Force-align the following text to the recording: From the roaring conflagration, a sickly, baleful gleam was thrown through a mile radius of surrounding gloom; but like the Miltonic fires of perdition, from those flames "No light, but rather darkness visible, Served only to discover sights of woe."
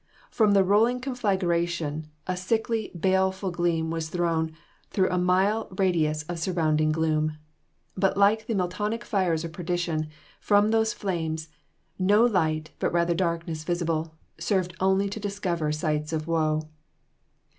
From 0.31 0.53
the 0.53 0.63
roaring 0.63 0.99
conflagration, 0.99 2.07
a 2.25 2.35
sickly, 2.35 2.91
baleful 2.99 3.51
gleam 3.51 3.91
was 3.91 4.09
thrown 4.09 4.51
through 4.89 5.09
a 5.11 5.19
mile 5.19 5.67
radius 5.77 6.23
of 6.23 6.39
surrounding 6.39 6.91
gloom; 6.91 7.37
but 7.95 8.17
like 8.17 8.47
the 8.47 8.55
Miltonic 8.55 9.03
fires 9.03 9.43
of 9.43 9.53
perdition, 9.53 10.07
from 10.39 10.71
those 10.71 10.91
flames 10.91 11.49
"No 11.99 12.25
light, 12.25 12.71
but 12.79 12.91
rather 12.91 13.13
darkness 13.13 13.63
visible, 13.63 14.15
Served 14.39 14.75
only 14.79 15.07
to 15.07 15.19
discover 15.19 15.71
sights 15.71 16.11
of 16.13 16.27
woe." 16.27 16.67